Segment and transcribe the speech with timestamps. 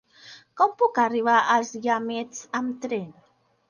[0.61, 3.11] Com puc arribar als Guiamets amb tren?